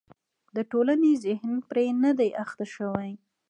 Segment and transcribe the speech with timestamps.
[0.55, 3.11] د ټولنې ذهن پرې نه دی اخته شوی.